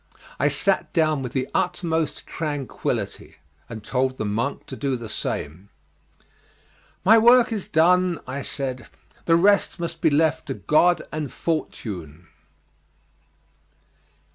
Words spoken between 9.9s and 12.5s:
be left to God and fortune.